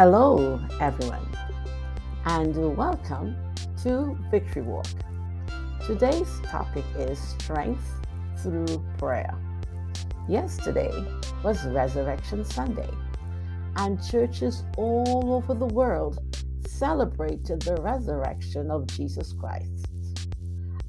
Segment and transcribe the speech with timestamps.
[0.00, 1.26] Hello, everyone,
[2.26, 3.34] and welcome
[3.82, 4.86] to Victory Walk.
[5.84, 7.82] Today's topic is strength
[8.36, 9.34] through prayer.
[10.28, 10.92] Yesterday
[11.42, 12.88] was Resurrection Sunday,
[13.74, 16.20] and churches all over the world
[16.64, 19.88] celebrated the resurrection of Jesus Christ.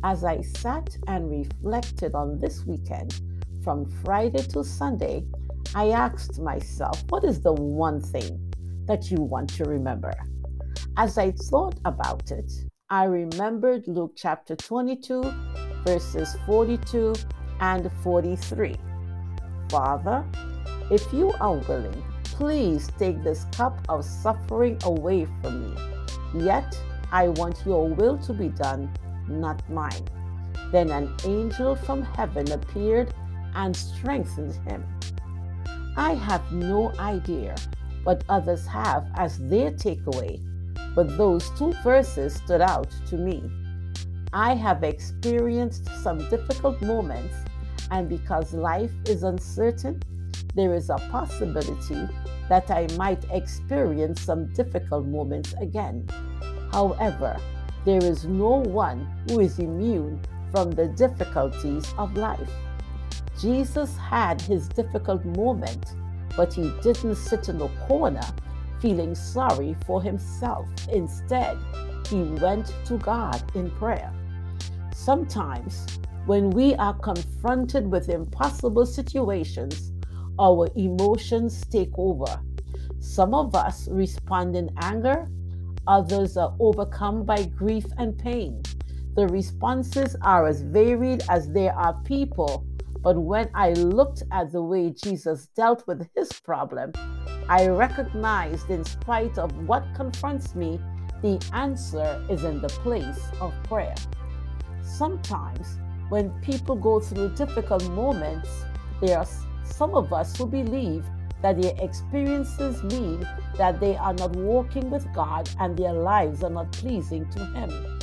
[0.04, 3.20] As I sat and reflected on this weekend,
[3.64, 5.26] from Friday to Sunday,
[5.74, 8.49] I asked myself, what is the one thing
[8.90, 10.12] that you want to remember?
[10.98, 12.52] As I thought about it,
[12.90, 15.32] I remembered Luke chapter 22,
[15.86, 17.14] verses 42
[17.62, 18.76] and 43.
[19.70, 20.26] Father,
[20.90, 26.46] if you are willing, please take this cup of suffering away from me.
[26.46, 26.76] Yet
[27.12, 28.92] I want your will to be done,
[29.28, 30.08] not mine.
[30.72, 33.14] Then an angel from heaven appeared
[33.54, 34.84] and strengthened him.
[35.96, 37.56] I have no idea
[38.04, 40.42] what others have as their takeaway,
[40.96, 43.44] but those two verses stood out to me.
[44.34, 47.36] I have experienced some difficult moments,
[47.92, 50.02] and because life is uncertain,
[50.56, 52.08] there is a possibility
[52.48, 56.08] that I might experience some difficult moments again.
[56.72, 57.40] However,
[57.86, 60.20] there is no one who is immune
[60.52, 62.52] from the difficulties of life.
[63.40, 65.94] Jesus had his difficult moment,
[66.40, 68.26] but he didn't sit in the corner
[68.80, 70.66] feeling sorry for himself.
[70.88, 71.58] Instead,
[72.08, 74.10] he went to God in prayer.
[74.96, 75.86] Sometimes,
[76.28, 79.92] when we are confronted with impossible situations,
[80.40, 82.40] our emotions take over.
[83.02, 85.30] Some of us respond in anger,
[85.88, 88.62] others are overcome by grief and pain.
[89.18, 92.66] The responses are as varied as there are people
[93.02, 96.92] but when I looked at the way Jesus dealt with his problem,
[97.48, 100.80] I recognized, in spite of what confronts me,
[101.22, 103.96] the answer is in the place of prayer.
[104.84, 108.50] Sometimes, when people go through difficult moments,
[109.02, 109.28] there are
[109.64, 111.06] some of us who believe
[111.42, 113.26] that their experiences mean
[113.58, 118.00] that they are not walking with God and their lives are not pleasing to Him.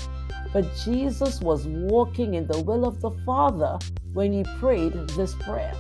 [0.53, 3.79] But Jesus was walking in the will of the Father
[4.17, 5.75] when he prayed this prayer.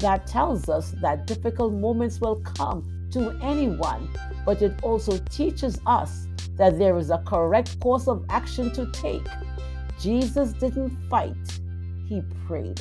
[0.00, 4.06] That tells us that difficult moments will come to anyone,
[4.44, 9.26] but it also teaches us that there is a correct course of action to take.
[9.98, 11.60] Jesus didn't fight,
[12.06, 12.80] he prayed.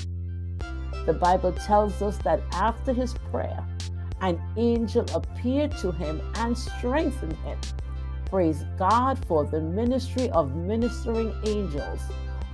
[1.05, 3.65] The Bible tells us that after his prayer,
[4.19, 7.57] an angel appeared to him and strengthened him.
[8.25, 12.01] Praise God for the ministry of ministering angels.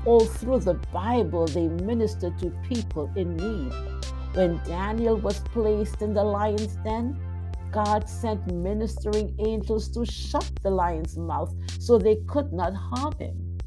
[0.05, 3.73] All through the Bible, they ministered to people in need.
[4.35, 7.19] When Daniel was placed in the lion's den,
[7.71, 13.57] God sent ministering angels to shut the lion's mouth so they could not harm him.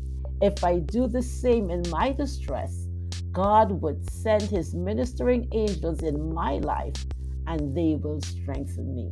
[0.40, 2.86] If I do the same in my distress,
[3.32, 7.04] God would send his ministering angels in my life
[7.48, 9.10] and they will strengthen me.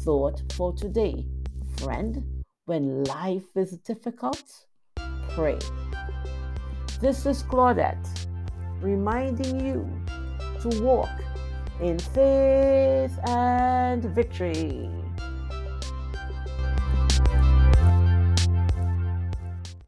[0.00, 1.26] Thought for today
[1.78, 4.42] friend, when life is difficult,
[5.30, 5.58] pray.
[7.00, 8.26] This is Claudette
[8.82, 9.88] reminding you
[10.60, 11.08] to walk
[11.80, 14.90] in faith and victory.